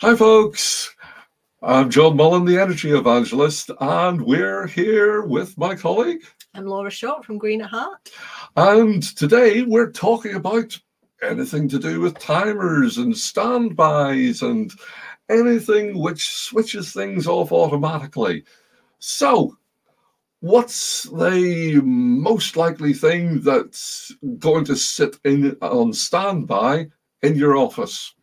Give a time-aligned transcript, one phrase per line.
[0.00, 0.94] Hi, folks.
[1.60, 6.22] I'm Jon Mullen, the Energy Evangelist, and we're here with my colleague.
[6.54, 8.08] I'm Laura Short from Green at Heart.
[8.54, 10.78] And today we're talking about
[11.20, 14.70] anything to do with timers and standbys and
[15.28, 18.44] anything which switches things off automatically.
[19.00, 19.58] So,
[20.38, 26.86] what's the most likely thing that's going to sit in on standby
[27.22, 28.14] in your office?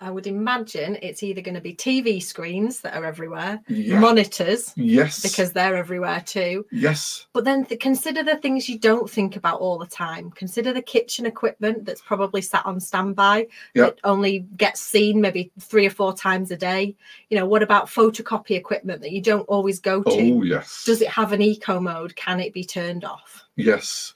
[0.00, 3.98] I would imagine it's either going to be TV screens that are everywhere, Yeah.
[3.98, 5.20] monitors, Yes.
[5.22, 6.64] because they're everywhere too.
[6.70, 7.26] yes.
[7.32, 10.30] But then th- consider the things you don't think about all the time.
[10.30, 13.96] Consider the kitchen equipment that's probably sat on standby Yep.
[13.96, 16.94] that only gets seen maybe three or four times a day.
[17.28, 20.10] You know, what about photocopy equipment that you don't always go to?
[20.10, 20.84] Oh, yes.
[20.84, 22.14] Does it have an eco mode?
[22.14, 23.44] Can it be turned off?
[23.56, 24.14] Yes.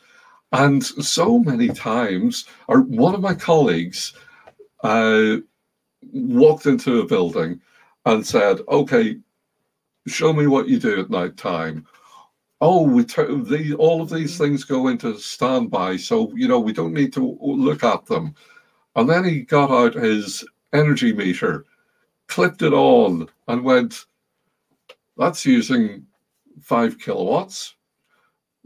[0.53, 4.13] And so many times, or one of my colleagues
[4.85, 5.37] uh,
[6.13, 7.61] walked into a building
[8.05, 9.19] and said, Okay,
[10.07, 11.87] show me what you do at night time.
[12.61, 14.45] Oh, we turn the all of these mm-hmm.
[14.45, 18.35] things go into standby, so you know we don't need to look at them.
[18.95, 21.65] And then he got out his energy meter,
[22.29, 24.07] clipped it on, and went,
[25.17, 26.07] That's using
[26.61, 27.75] five kilowatts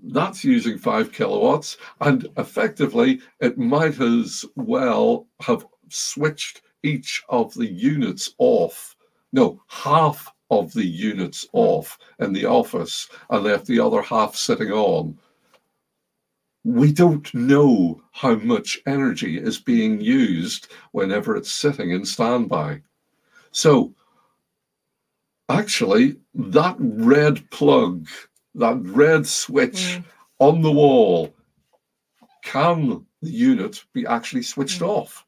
[0.03, 7.67] that's using five kilowatts, and effectively it might as well have switched each of the
[7.67, 8.97] units off.
[9.33, 14.71] No, half of the units off in the office and left the other half sitting
[14.71, 15.19] on.
[16.65, 22.83] We don't know how much energy is being used whenever it's sitting in standby.
[23.51, 23.95] So,
[25.49, 28.09] actually, that red plug
[28.57, 30.05] that red switch Mm.
[30.39, 31.35] on the wall,
[32.43, 34.89] can the unit be actually switched Mm.
[34.89, 35.26] off?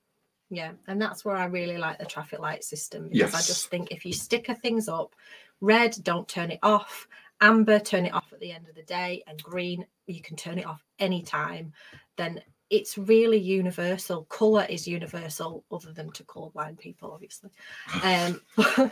[0.51, 3.91] Yeah, and that's where I really like the traffic light system because I just think
[3.91, 5.15] if you sticker things up,
[5.61, 7.07] red, don't turn it off,
[7.41, 10.59] amber, turn it off at the end of the day, and green, you can turn
[10.59, 11.73] it off anytime,
[12.17, 12.41] then
[12.71, 14.25] it's really universal.
[14.25, 17.51] Colour is universal, other than to colourblind people, obviously.
[18.03, 18.41] Um,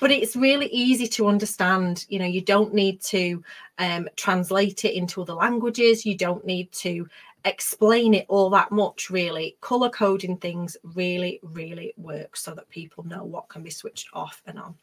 [0.00, 2.06] but it's really easy to understand.
[2.08, 3.42] You know, you don't need to
[3.78, 6.04] um, translate it into other languages.
[6.04, 7.08] You don't need to
[7.44, 13.04] explain it all that much really color coding things really really works so that people
[13.04, 14.74] know what can be switched off and on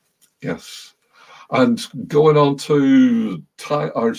[0.41, 0.93] Yes.
[1.51, 4.13] And going on to ti- our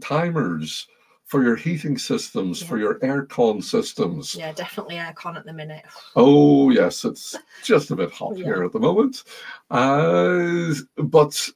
[0.00, 0.86] timers
[1.32, 2.82] for your heating systems, for Yeah.
[2.84, 4.34] your aircon systems.
[4.34, 5.82] yeah definitely aircon at the minute
[6.14, 7.34] Oh, yes, it's
[7.64, 8.44] just a bit hot Yeah.
[8.44, 9.24] here at the moment.
[9.70, 11.48] Uh, but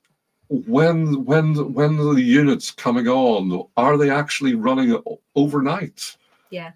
[0.48, 4.90] when when when the units coming on, are they actually running
[5.34, 6.16] overnight?
[6.48, 6.70] yeah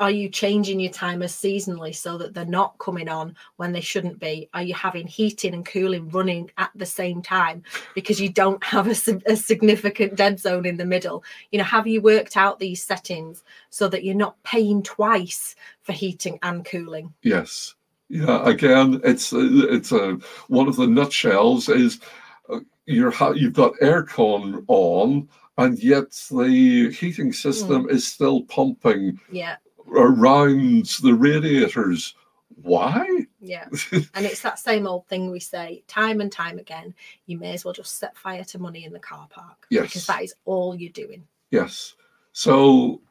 [0.00, 4.18] are you changing your timers seasonally so that they're not coming on when they shouldn't
[4.18, 4.48] be?
[4.54, 7.62] Are you having heating and cooling running at the same time
[7.94, 11.22] because you don't have a, a significant dead zone in the middle?
[11.52, 15.92] You know have you worked out these settings so that you're not paying twice for
[15.92, 17.12] heating and cooling?
[17.22, 17.74] Yes.
[18.08, 18.48] Yeah.
[18.48, 20.18] Again, it's it's a
[20.48, 22.00] one of the nutshells is
[22.48, 29.20] uh, you're you've got aircon on, and yet the heating system is still pumping.
[29.30, 29.56] Yeah
[29.90, 32.14] around the radiators.
[32.62, 33.06] Why?
[33.40, 33.68] Yeah.
[33.92, 36.94] and it's that same old thing we say time and time again.
[37.26, 39.66] You may as well just set fire to money in the car park.
[39.70, 39.86] Yes.
[39.86, 41.24] Because that is all you're doing.
[41.50, 41.94] Yes.
[42.32, 43.02] So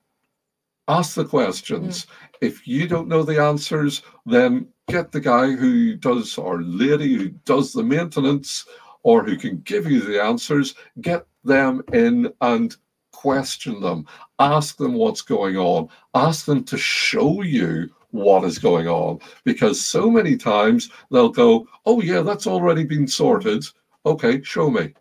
[0.87, 2.05] ask the questions.
[2.05, 2.09] Mm.
[2.41, 7.29] If you don't know the answers, then get the guy who does or lady who
[7.29, 8.65] does the maintenance
[9.03, 12.75] or who can give you the answers, get them in and
[13.15, 14.05] question them.
[14.39, 15.89] Ask them what's going on.
[16.13, 21.67] Ask them to show you what is going on because so many times they'll go,
[21.85, 23.65] Oh, yeah, that's already been sorted.
[24.05, 24.93] Okay, show me.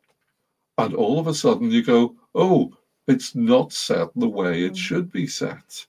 [0.79, 2.73] And all of a sudden you go, Oh,
[3.07, 4.77] it's not set the way it Mm.
[4.87, 5.87] should be set.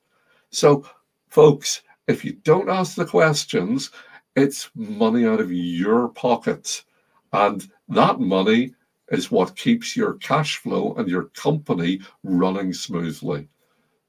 [0.50, 0.84] So,
[1.28, 3.90] folks, if you don't ask the questions,
[4.36, 6.84] it's money out of your pocket.
[7.32, 8.75] And that money
[9.10, 13.48] is what keeps your cash flow and your company running smoothly.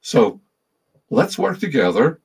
[0.01, 0.41] So,
[1.09, 2.21] let's work together.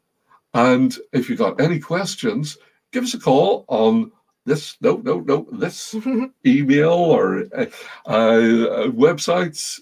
[0.55, 2.59] And if you've got any questions,
[2.93, 4.13] give us a call on
[4.45, 5.95] this, no, no, no, this
[6.47, 7.67] email or uh,
[8.07, 9.81] uh, websites.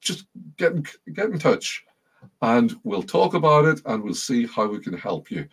[0.00, 0.26] Just
[0.56, 1.84] get in, get in touch
[2.42, 5.46] and we'll talk about it and we'll see how we can help you.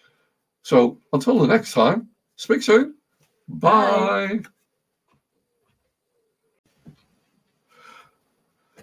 [0.64, 2.96] So until the next time, speak soon.
[3.48, 4.40] Bye.
[4.42, 4.50] Bye.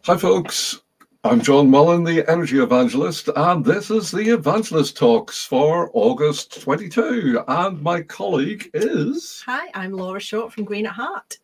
[0.06, 0.82] Hi, folks.
[1.24, 7.42] I'm Jon Mullen, the Energy Evangelist, and this is the Evangelist Talks for August 22.
[7.48, 9.42] And my colleague is.
[9.46, 11.38] Hi, I'm Laura Short from Green at Heart.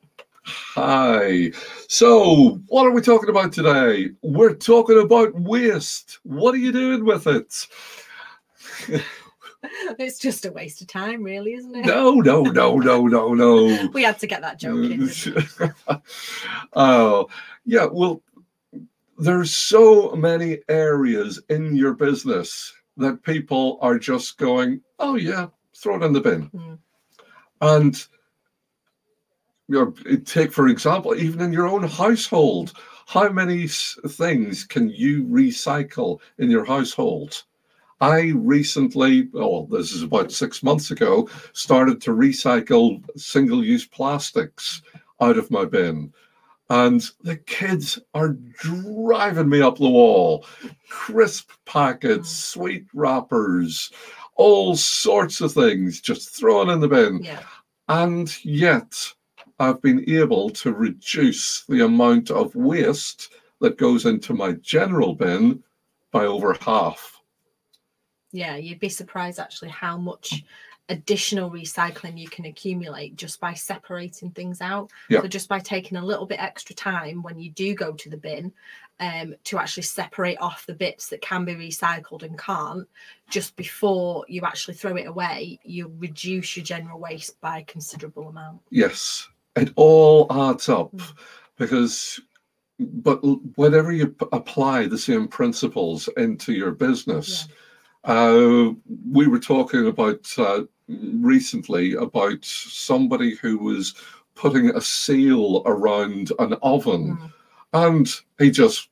[0.44, 1.52] Hi.
[1.88, 4.10] So, what are we talking about today?
[4.20, 6.18] We're talking about waste.
[6.24, 7.66] What are you doing with it?
[9.98, 11.86] it's just a waste of time, really, isn't it?
[11.86, 13.88] No, no, no, no, no, no.
[13.94, 15.10] we had to get that joke in.
[16.74, 17.28] Oh,
[17.64, 17.86] yeah.
[17.90, 18.22] Well,
[19.20, 25.96] there's so many areas in your business that people are just going, oh, yeah, throw
[25.96, 26.50] it in the bin.
[26.50, 26.78] Mm.
[27.60, 28.06] And
[29.68, 32.72] you know, take, for example, even in your own household,
[33.06, 37.44] how many things can you recycle in your household?
[38.00, 44.82] I recently, oh, this is about six months ago, started to recycle single use plastics
[45.20, 46.12] out of my bin.
[46.70, 50.46] And the kids are driving me up the wall.
[50.88, 52.52] Crisp packets, mm.
[52.52, 53.90] sweet wrappers,
[54.36, 57.20] all sorts of things just thrown in the bin.
[57.22, 57.42] Yeah.
[57.88, 58.96] And yet,
[59.58, 65.62] I've been able to reduce the amount of waste that goes into my general bin
[66.12, 67.20] by over half.
[68.32, 70.44] Yeah, you'd be surprised actually how much
[70.90, 74.90] additional recycling you can accumulate just by separating things out.
[75.08, 75.22] Yeah.
[75.22, 78.16] So just by taking a little bit extra time when you do go to the
[78.16, 78.52] bin
[78.98, 82.86] um, to actually separate off the bits that can be recycled and can't,
[83.30, 88.28] just before you actually throw it away, you reduce your general waste by a considerable
[88.28, 88.60] amount.
[88.70, 91.12] Yes, it all adds up mm.
[91.56, 92.20] because
[92.80, 93.18] but
[93.56, 97.54] whenever you apply the same principles into your business, yeah.
[98.04, 98.70] Uh,
[99.10, 103.94] we were talking about uh, recently about somebody who was
[104.34, 107.32] putting a seal around an oven mm.
[107.74, 108.88] and he just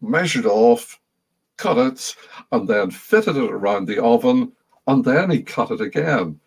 [0.00, 1.00] measured off,
[1.56, 2.14] cut it,
[2.52, 4.52] and then fitted it around the oven,
[4.86, 6.38] and then he cut it again.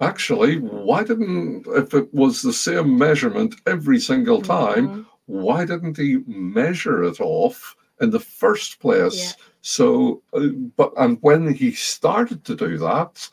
[0.00, 5.02] Actually, why didn't, if it was the same measurement every single time, mm-hmm.
[5.26, 9.16] why didn't he measure it off in the first place?
[9.16, 9.44] Yeah.
[9.62, 13.28] So, uh, but, and when he started to do that,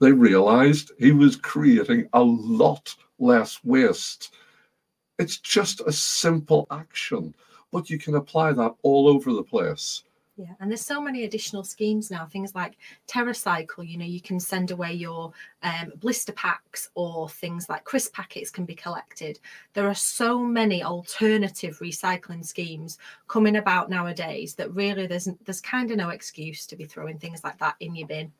[0.00, 4.34] they realized he was creating a lot less waste.
[5.18, 7.34] It's just a simple action,
[7.72, 10.02] but you can apply that all over the place.
[10.36, 12.26] Yeah, and there's so many additional schemes now.
[12.26, 12.76] Things like
[13.06, 15.32] TerraCycle, you know, you can send away your
[15.62, 19.38] um, blister packs, or things like crisp packets can be collected.
[19.74, 22.98] There are so many alternative recycling schemes
[23.28, 27.44] coming about nowadays that really there's there's kind of no excuse to be throwing things
[27.44, 28.32] like that in your bin.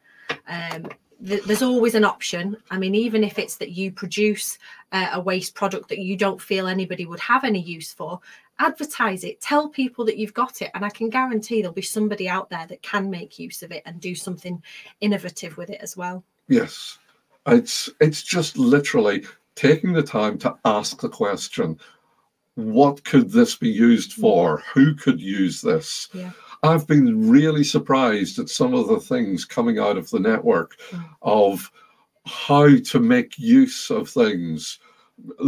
[0.48, 0.88] Um,
[1.20, 2.56] there's always an option.
[2.70, 4.58] I mean, even if it's that you produce
[4.92, 8.20] uh, a waste product that you don't feel anybody would have any use for,
[8.58, 12.28] advertise it, tell people that you've got it, and I can guarantee there'll be somebody
[12.28, 14.62] out there that can make use of it and do something
[15.00, 16.22] innovative with it as well.
[16.48, 16.98] Yes,
[17.46, 19.24] it's it's just literally
[19.54, 21.78] taking the time to ask the question
[22.56, 26.30] what could this be used for who could use this yeah.
[26.64, 31.04] I've been really surprised at some of the things coming out of the network mm.
[31.20, 31.70] of
[32.24, 34.78] how to make use of things.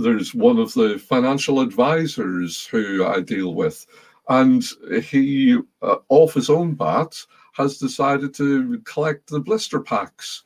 [0.02, 3.86] There's one of the financial advisors who I deal with,
[4.28, 4.62] and
[5.02, 7.16] he, uh, off his own bat,
[7.54, 10.42] has decided to collect the blister packs.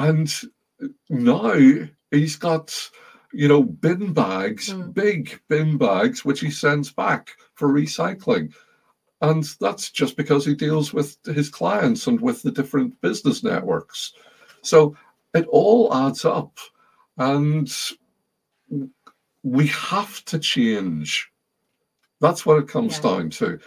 [0.00, 0.34] And
[1.08, 1.54] now
[2.10, 2.90] he's got,
[3.32, 4.92] you know, bin bags, mm.
[4.92, 8.52] big bin bags, which he sends back for recycling.
[9.22, 14.12] And that's just because he deals with his clients and with the different business networks.
[14.62, 14.96] So
[15.32, 16.58] it all adds up.
[17.16, 17.72] And
[19.44, 21.30] we have to change.
[22.20, 23.02] That's what it comes yeah.
[23.02, 23.60] down to.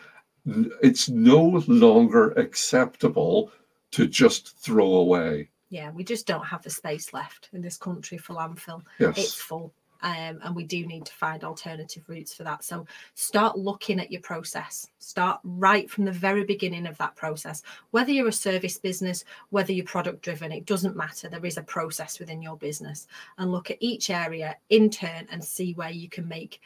[0.84, 3.52] It's no longer acceptable
[3.92, 5.50] to just throw away.
[5.70, 8.84] Yeah, we just don't have the space left in this country for landfill.
[9.00, 9.18] Yes.
[9.18, 9.74] It's full
[10.06, 12.64] um, and we do need to find alternative routes for that.
[12.64, 12.86] So
[13.16, 14.88] start looking at your process.
[15.00, 17.64] Start right from the very beginning of that process.
[17.90, 21.28] Whether you're a service business, whether you're product driven, it doesn't matter.
[21.28, 23.08] There is a process within your business,
[23.40, 26.62] and look at each area in turn and see where you can make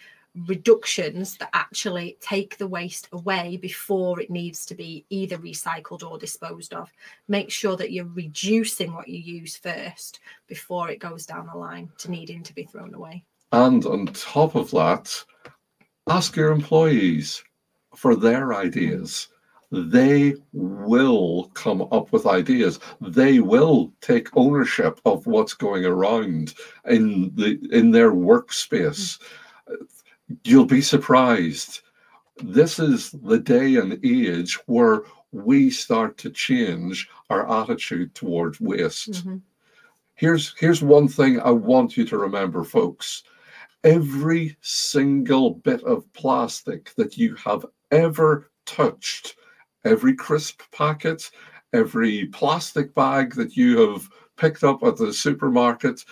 [0.46, 6.20] reductions that actually take the waste away before it needs to be either recycled or
[6.20, 6.92] disposed of.
[7.30, 11.90] Make sure that you're reducing what you use first before it goes down the line
[12.00, 13.24] to needing to be thrown away.
[13.52, 15.26] And on top of that,
[16.08, 17.44] ask your employees
[17.96, 19.28] for their ideas.
[19.72, 22.80] They will come up with ideas.
[23.02, 29.20] They will take ownership of what's going around in the in their workspace.
[30.44, 31.82] You'll be surprised.
[32.42, 35.02] this is the day and age where
[35.32, 39.12] we start to change our attitude towards waste.
[39.12, 39.38] Mm-hmm.
[40.16, 43.24] Here's here's one thing I want you to remember, folks.
[43.84, 49.36] Every single bit of plastic that you have ever touched,
[49.86, 51.30] every crisp packet,
[51.74, 56.04] every plastic bag that you have picked up at the supermarket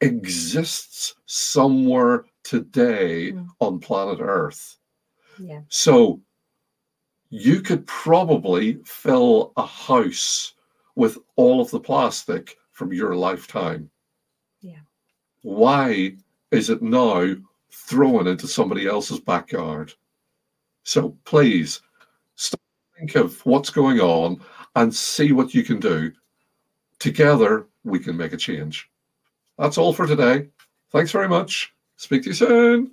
[0.00, 3.48] exists somewhere today Mm.
[3.60, 4.78] on planet Earth.
[5.38, 5.62] Yeah.
[5.68, 6.20] So
[7.30, 10.54] you could probably fill a house
[10.94, 13.90] with all of the plastic from your lifetime.
[14.60, 14.80] Yeah.
[15.42, 16.16] Why
[16.56, 17.34] is it now
[17.70, 19.92] thrown into somebody else's backyard?
[20.82, 21.82] So please
[22.34, 22.60] stop
[22.98, 24.40] think of what's going on
[24.74, 26.12] and see what you can do.
[26.98, 28.90] Together we can make a change.
[29.58, 30.48] That's all for today.
[30.90, 31.74] Thanks very much.
[31.96, 32.92] Speak to you soon.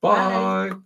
[0.00, 0.70] Bye.
[0.70, 0.76] Bye.